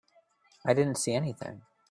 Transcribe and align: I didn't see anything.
I 0.65 0.73
didn't 0.73 0.95
see 0.97 1.13
anything. 1.13 1.61